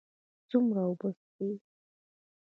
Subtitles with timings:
[0.49, 1.49] څومره اوبه څښئ؟